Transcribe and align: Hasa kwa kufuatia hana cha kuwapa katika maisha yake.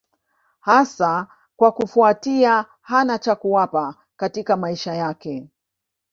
Hasa 0.59 1.27
kwa 1.55 1.71
kufuatia 1.71 2.65
hana 2.81 3.17
cha 3.17 3.35
kuwapa 3.35 3.95
katika 4.15 4.57
maisha 4.57 4.93
yake. 4.93 5.47